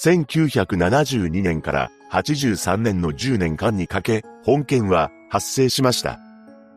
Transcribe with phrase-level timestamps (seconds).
[0.00, 6.20] 1972年から83年の10年間にかけ、本件は発生しました。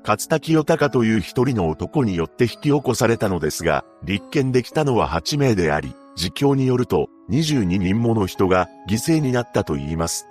[0.04, 10.26] 勝田清隆という一人の男によって引き起こされたのですが、立件できたのは8名であり、実況によると22人もの人が犠牲になったと言います。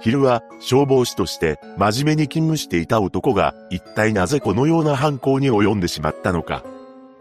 [0.00, 6.62] 昼は消防士として真面目に勤務していた男が一体なぜこのような犯行に及んでしまったのか。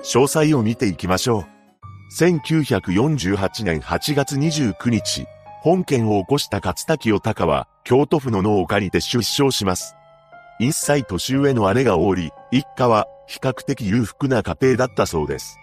[0.03, 1.58] 詳細を見ていきましょう。
[2.09, 5.27] 1948年8月29日、
[5.61, 9.95] 本件を起こした勝田清隆は京都府の農家にて出生します。
[10.59, 15.59] 1歳年上の姉がおり、一家は比較的裕福な家庭だったそうです。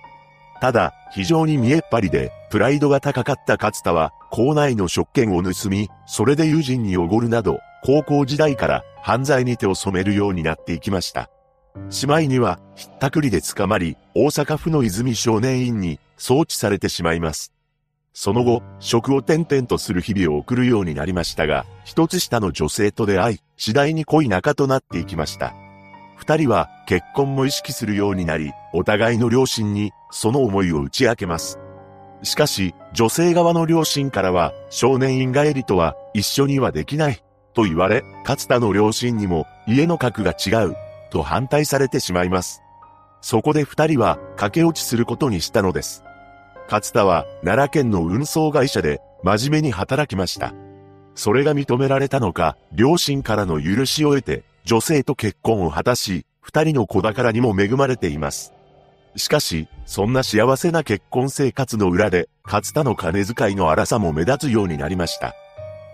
[0.60, 11.28] ただ、非常に見えっ張りで、プライドが高かった勝田は、校内の食券を盗み、それで友人におごるなど、高校時代から犯罪に手を染めるようになっていきました。
[11.90, 17.52] しまいには、ひったくりで捕まり、大阪府の泉少年院に送致されてしまいます。
[18.12, 25.54] その後、職を転々とする日々を送るようになりましたが、一つ下の女性と出会い、次第に恋仲となっていきました。
[26.16, 31.58] 二人は結婚も意識するようになり、お互いの両親にその思いを打ち明けます。
[32.22, 37.22] しかし、女性側の両親からは、少年院帰りとは一緒にはできない、
[37.52, 40.76] と言われ、勝田の両親にも家の格が違う、
[41.10, 42.62] と反対されてしまいます。
[43.20, 46.02] そこで二人は駆け落ちすることにしたのです。
[46.70, 50.52] 勝田は奈良県の運送会社で真面目に働きました。
[51.14, 58.52] それが認められたのか、両親からの許しを得て、女性と結婚を果たし、二人の子宝にも恵まれています。
[59.16, 65.34] しかし、そんな幸せな結婚生活の裏で、勝田の金遣いの荒さも目立つようになりました。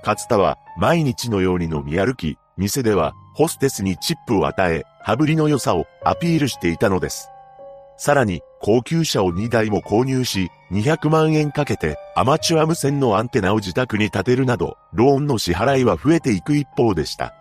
[0.05, 7.31] 勝田は毎日のように飲み歩き、店ではホステスにチップを与え、羽振りの良さをアピールしていたのです。
[8.05, 17.33] さらに、高級車を2台も購入し、200万円かけてアマチュア無線のアンテナを自宅に建てるなど、ローンの支払いは増えていく一方でした。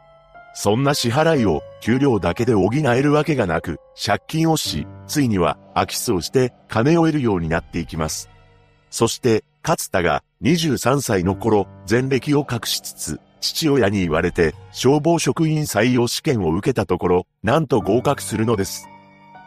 [0.54, 8.30] そんな支払いを給料だけで補えるわけがなく、借金をし、ついには空き巣をして金を得るようになっていきます。
[8.92, 18.91] そして、勝田が23歳の頃、前歴を隠しつつ、父親に言われて消防職員採用試験を受けたところ、なんと合格するのです。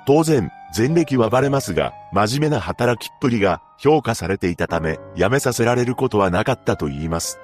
[0.06, 7.38] 当然、前歴はバレますが、真面目な働きっぷりが評価されていたため、辞めさせられることはなかったと言います。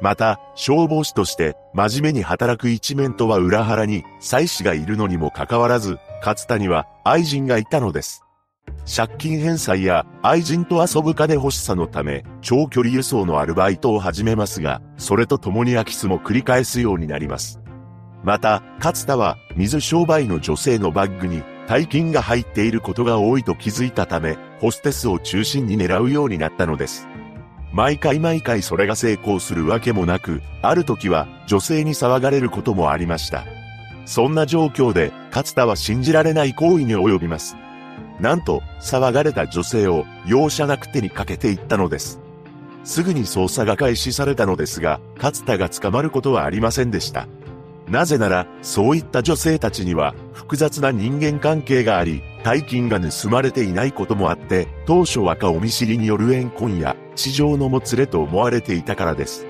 [0.00, 8.24] また、消防士として真面目に働く一面とは裏腹に、妻子がいるのにもかかわらず、勝田には愛人がいたのです。
[8.86, 17.60] 借金返済や愛人と遊ぶ金欲しさのため、長距離輸送のアルバイトを始めますが、それと共に空き巣も繰り返すようになります。
[18.24, 27.06] また、勝田は水商売の女性のバッグに大金が入っていることが多いと気づいたため、ホステスを中心に狙うようになったのです。
[27.72, 33.44] 毎回毎回それが成功するわけもなく、ある時は女性に騒がれることもありました。
[34.04, 37.54] そんな状況で、勝田は信じられない行為に及びます。
[38.18, 42.18] なんと、騒がれた女性を容赦なく手にかけていったのです。
[42.82, 47.28] すぐに捜査が開始されたのですが、勝田が捕まることはありませんでした。
[47.90, 59.46] なぜなら、そういった女性たちには複雑な人間関係があり、大金が盗まれていないこともあって、当初は顔見知りによる怨恨や地上のもつれと思われていたからです。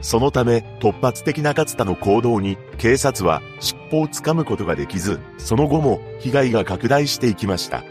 [0.00, 7.84] そのため、突発的な勝田の行動に、警察は尻尾をつかむことができず、その後も被害が拡大していきました。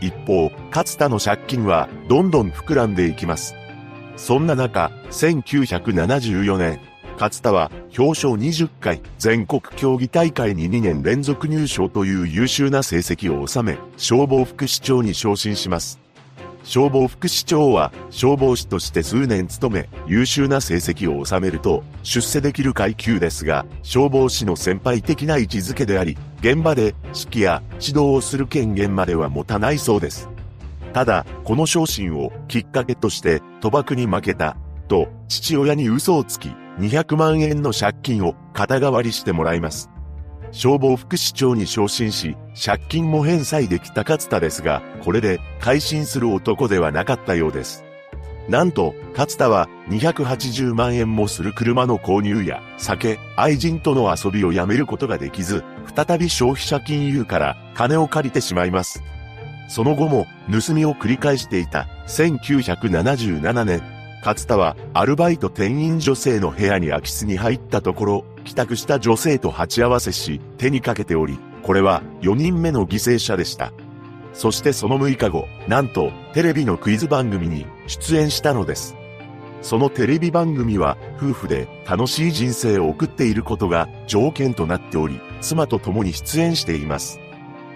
[0.00, 3.54] 一方、勝田の借金はどんどん膨らんでいきます。
[4.16, 6.80] そんな中、1974年、
[7.18, 15.98] 勝田は表彰20回全国競技大会に2年連続入賞という優秀な成績を収め、消防副市長に昇進します。
[16.62, 30.28] 消防副市長は消防士として数年勤め、優秀な成績を収めると出世できる階級ですが、消防士の先輩的な位置づけであり、現場で指揮や指導をする権限までは持たないそうです。
[30.92, 34.56] ただ、この昇進をきっかけとして賭博に負けた
[34.88, 39.90] と父親に嘘をつき、200万円の借金を肩代わりしてもらいます。
[40.52, 47.84] 消防副市長に昇進し、借金も返済できた勝田ですが、これで改心する男ではなかったようです。
[48.48, 55.64] なんと、勝田は280万円もする車の購入や酒、愛人との遊びをやめることができず、
[55.94, 59.02] 再び消費者金融から金を借りてしまいます。
[59.68, 63.82] その後も盗みを繰り返していた1977年、
[64.20, 73.72] 勝田はアルバイト店員女性の部屋に空き巣に入ったところ、帰宅した女性と鉢合わせし、手にかけており、これは4人目の犠牲者でした。
[74.32, 78.96] そしてその6日後、なんとテレビのクイズ番組に出演したのです。
[79.62, 87.18] そのテレビ番組は夫婦で楽しい人生を送っていることが条件となっており、妻と共に出演しています。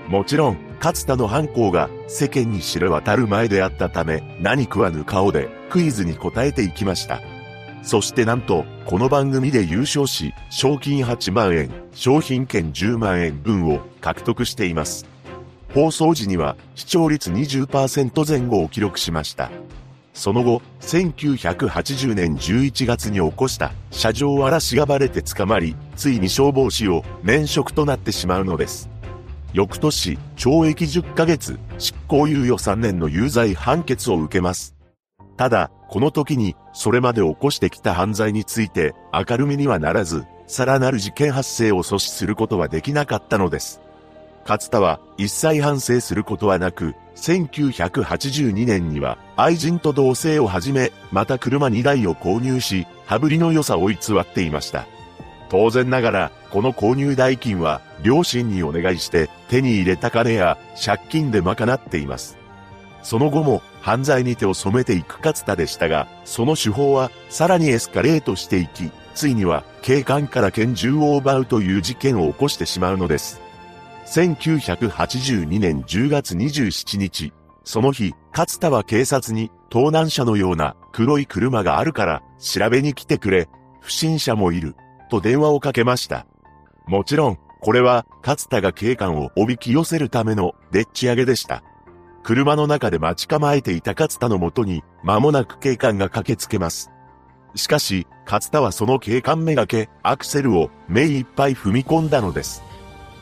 [0.07, 7.23] もちろん、勝田の犯行が世間に知れ渡る前であったため、何食わぬ顔でクイズに答えていきました。
[7.83, 15.07] そしてなんと、この番組で優勝し、賞金8万円、商品券10万円分を獲得しています。
[15.73, 19.51] 放送時には視聴率20%前後を記録しました。
[20.13, 28.91] その後、1980年11月に起こした車上荒らしがバレて捕まり、ついに消防士を免職となってしまうのです。
[29.53, 34.80] 翌年、懲役10ヶ月、執行猶予3年の有罪判決を受けます。
[35.41, 43.81] ただ、この時に、それまで起こしてきた犯罪について明るみにはならず、さらなる事件発生を阻止することはできなかったのです。
[44.47, 54.87] 勝田は一切反省することはなく、1982年には愛人と同棲を始め、また車2台を購入し、羽振りの良さを偽っていました。
[55.49, 62.40] 当然ながら、この購入代金は両親にお願いして手に入れた金や借金で賄っています。
[63.03, 73.41] その後も犯罪に手を染めていく勝田でしたが、その手法はさらにエスカレートしていき、ついには警官から拳銃を奪うという事件を起こしてしまうのです。
[74.07, 77.33] 1982年10月27日、
[77.65, 83.49] その日、勝田は警察に、盗難車のような黒い車があるから調べに来てくれ、
[83.81, 84.75] 不審者もいる、
[85.11, 86.27] と電話をかけました。
[86.87, 91.63] もちろん、これは勝田が警官をおびき寄せるためのでっち上げでした。
[92.23, 96.91] 車の中で待ち構えていた勝田のもとに、間もなく警官が駆けつけます。
[97.55, 102.63] しかし、勝田はその警官めがけ、アクセルを目いっぱい踏み込んだのです。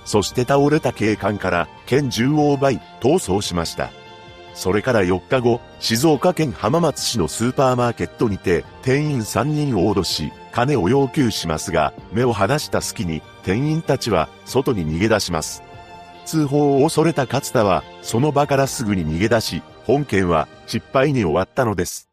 [0.04, 3.90] そして倒れた警官から拳銃を奪い逃走しました。
[4.54, 15.62] それから4日後、静岡県浜松市のスーパーマーケットにて店員3人を脅し、金を要求しますが、目を離した隙に店員たちは外に逃げ出します。
[16.28, 22.10] 通報を恐れた勝田は、その場からすぐに逃げ出し、本件は失敗に終わったのです。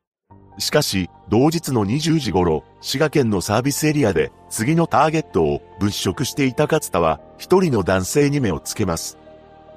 [0.58, 9.18] しかし、同日の20時頃、滋賀県のサービスエリアで次のターゲットを物色していた勝田は、一人の男性に目をつけます。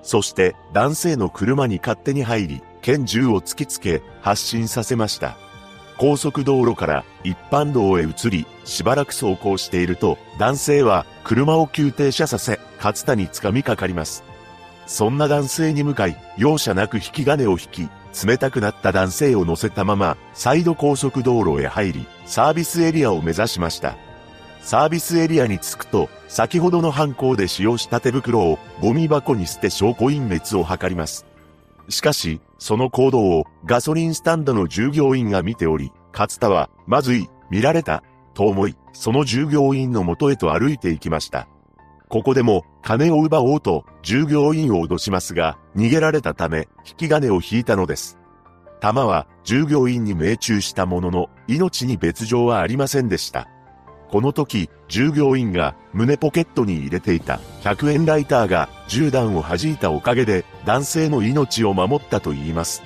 [0.03, 5.37] そして男性の車に勝手に入り、拳銃を突きつけ発進させました。
[5.99, 14.28] 高速道路から一般道へ移り、しばらく走行していると、男性は車を急停車させ、勝田に掴みかかります。
[14.89, 17.89] そんな男性に向かい、容赦なく引き金を引き、
[18.27, 23.97] 冷たくなった男性を乗せたまま、サイド高速道路へ入り、サービスエリアを目指しました。
[24.63, 31.27] サービスエリアに着くと、先ほどの犯行で使用した手袋をゴミ箱に捨て証拠隠滅を図ります。
[31.91, 38.03] しかし、その行動をガソリンスタンドの従業員が見ており、勝田は、まずい、見られた、
[38.33, 41.47] と思い、その従業員の元へと歩いていきました。
[42.09, 48.19] ここでも、金を奪おうと、従業員を脅しますが、逃げられたため、引き金を引いたのです。
[48.81, 53.49] 弾は、従業員に命中したものの、命に別状はありませんでした。
[54.11, 62.83] この時、従業員が胸ポケットに入れていた100円ライターが銃弾を弾いたおかげで男性の命を守ったと言います。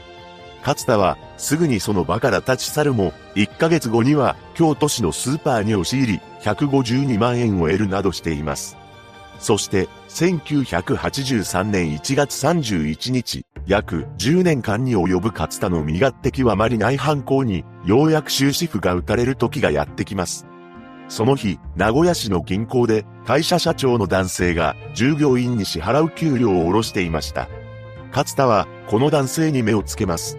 [0.66, 8.81] 勝田はすぐにその場から立ち去るも、1ヶ月後には京都市のスーパーに押し入り、152万円を得るなどしています。
[9.42, 20.46] そして、1983年1月31日、約10年間に及ぶ勝田の身勝手極まりない犯行に、ようやく終止符が打たれる時がやってきます。
[21.08, 27.49] その日、名古屋市の銀行で会社社長の男性が従業員に支払う給料を下ろしていました。
[28.11, 30.38] 勝田はこの男性に目をつけます。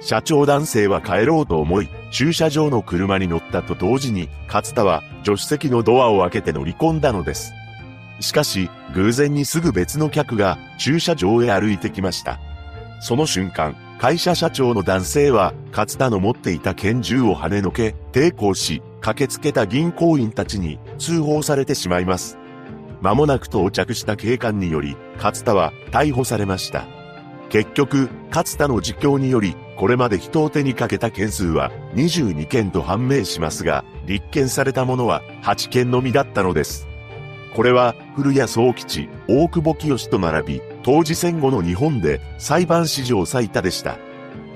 [0.00, 7.52] 社長男性は帰ろうと思い、駐車場の車に乗ったと同時に、勝田は助手席のドアを開けて乗り込んだのです。
[8.22, 12.40] しかし、偶然にすぐ別の客が駐車場へ歩いてきました。
[13.00, 22.38] その瞬間、会社社長の男性は、勝田の持っていた拳銃を跳ねのけ、抵抗し、駆けつけた銀行員たちに通報されてしまいます。
[23.00, 26.84] 間もなく到着した警官により、勝田は逮捕されました。
[27.48, 36.91] 結局、勝田の自供により、これまで人を手にかけた件数は22件と判明しますが、立件されたものは8件のみだったのです。
[37.54, 43.98] これは古谷宗吉、大久保清と並び、当時戦後の日本で裁判史上最多でした。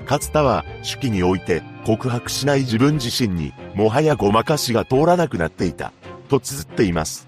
[0.09, 5.91] 勝田は手記において告白しない自分自身にもはやごまかしが通らなくなっていた、
[6.27, 7.27] と綴っています。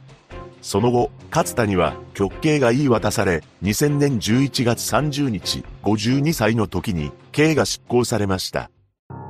[0.61, 8.71] その後、勝田には極刑が言い渡され、2000年11月30日、52歳の時に刑が執行されました。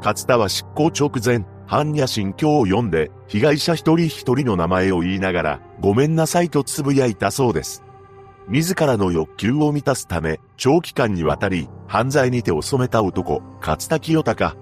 [0.02, 7.84] 勝田は執行直前、般若心経を読んで、被害者一人一人の名前を言いながら、ごめんなさいとつぶやいたそうです。
[8.48, 14.56] 自らの欲求を満たすため、長期間にわたり、犯罪に手を染めた男、勝田清隆。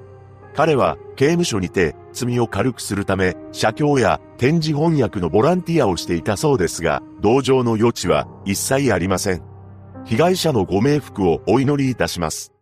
[0.54, 9.42] 彼は、刑務所にて、罪を軽くするため、写経や展示翻訳のボランティアをしていたそうですが、同情の余地は一切ありません。
[10.04, 12.57] 被害者のご冥福をお祈りいたします。